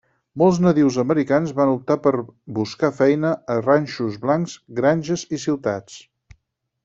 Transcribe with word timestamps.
Molts 0.41 0.59
nadius 0.67 0.95
americans 1.01 1.51
van 1.59 1.73
optar 1.73 1.97
per 2.05 2.13
buscar 2.59 2.89
feina 3.01 3.33
a 3.55 3.59
ranxos 3.67 4.17
blancs, 4.23 4.57
granges 4.79 5.27
i 5.37 5.41
ciutats. 5.45 6.01